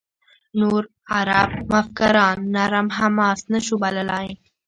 [0.59, 0.81] نور
[1.15, 4.27] عرب مفکران «نرم حماس» نه شو بللای.